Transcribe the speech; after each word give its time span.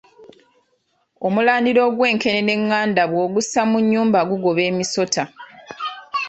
Omulandira 1.25 1.81
og’wenkenene 1.87 2.51
eŋŋanda 2.57 3.03
bw’ogussa 3.11 3.61
mu 3.71 3.77
nnyumba 3.83 4.19
gugoba 4.29 4.61
emisota. 4.69 5.23